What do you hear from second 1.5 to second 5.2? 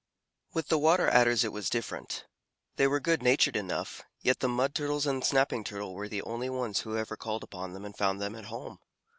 was different. They were good natured enough, yet the Mud Turtles